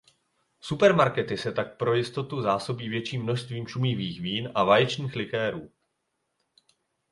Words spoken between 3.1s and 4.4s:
množstvím šumivých